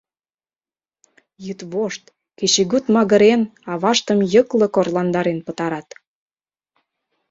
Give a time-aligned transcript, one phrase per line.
[1.45, 2.03] Йӱдвошт,
[2.37, 5.87] кечыгут магырен, аваштым йыклык орландарен пытарат.